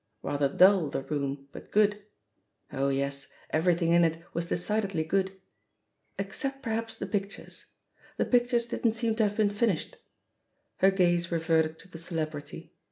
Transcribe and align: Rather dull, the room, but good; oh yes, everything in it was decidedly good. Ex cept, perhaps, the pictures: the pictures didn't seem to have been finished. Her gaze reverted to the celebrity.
Rather 0.23 0.49
dull, 0.49 0.89
the 0.89 1.03
room, 1.03 1.47
but 1.51 1.69
good; 1.69 2.01
oh 2.73 2.89
yes, 2.89 3.27
everything 3.51 3.91
in 3.91 4.03
it 4.03 4.23
was 4.33 4.47
decidedly 4.47 5.03
good. 5.03 5.39
Ex 6.17 6.39
cept, 6.39 6.63
perhaps, 6.63 6.95
the 6.95 7.05
pictures: 7.05 7.67
the 8.17 8.25
pictures 8.25 8.65
didn't 8.65 8.93
seem 8.93 9.13
to 9.13 9.21
have 9.23 9.37
been 9.37 9.47
finished. 9.47 9.97
Her 10.77 10.89
gaze 10.89 11.31
reverted 11.31 11.77
to 11.77 11.87
the 11.87 11.99
celebrity. 11.99 12.73